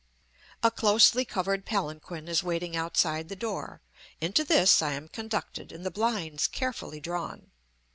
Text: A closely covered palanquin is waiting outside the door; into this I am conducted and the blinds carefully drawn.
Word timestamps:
A 0.63 0.71
closely 0.71 1.25
covered 1.25 1.63
palanquin 1.63 2.27
is 2.27 2.41
waiting 2.41 2.75
outside 2.75 3.29
the 3.29 3.35
door; 3.35 3.81
into 4.19 4.43
this 4.43 4.81
I 4.81 4.93
am 4.93 5.07
conducted 5.07 5.71
and 5.71 5.85
the 5.85 5.91
blinds 5.91 6.47
carefully 6.47 6.99
drawn. 6.99 7.51